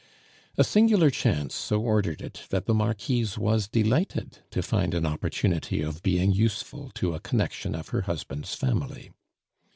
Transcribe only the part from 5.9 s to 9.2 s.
being useful to a connection of her husband's family.